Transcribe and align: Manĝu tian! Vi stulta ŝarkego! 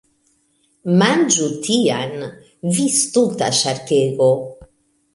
Manĝu 1.01 1.51
tian! 1.69 2.25
Vi 2.79 2.89
stulta 2.99 3.55
ŝarkego! 3.63 4.35